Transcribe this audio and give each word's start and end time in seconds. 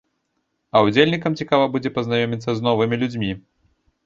А 0.71 0.77
ўдзельнікам 0.87 1.35
цікава 1.41 1.67
будзе 1.75 1.93
пазнаёміцца 1.99 2.49
з 2.61 2.69
новымі 2.71 2.95
людзьмі. 3.05 3.31